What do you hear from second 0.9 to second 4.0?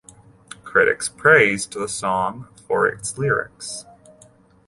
praised the song for its lyrics.